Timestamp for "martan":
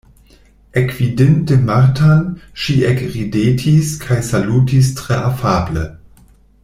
1.67-2.23